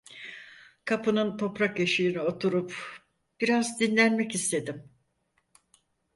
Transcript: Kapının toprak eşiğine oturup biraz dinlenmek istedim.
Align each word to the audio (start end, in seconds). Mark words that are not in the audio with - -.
Kapının 0.85 1.37
toprak 1.37 1.79
eşiğine 1.79 2.21
oturup 2.21 2.75
biraz 3.41 3.79
dinlenmek 3.79 4.35
istedim. 4.35 4.89